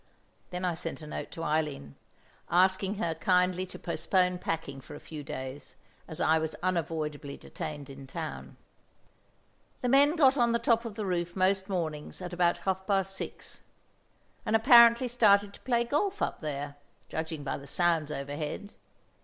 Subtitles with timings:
[0.49, 1.93] Then I sent a note to Eileen,
[2.49, 5.75] asking her kindly to postpone packing for a few days,
[6.07, 8.57] as I was unavoidably detained in town.
[9.81, 13.15] The men got on the top of the roof most mornings at about half past
[13.15, 13.61] six,
[14.43, 18.73] and apparently started to play golf up there—judging by the sounds overhead.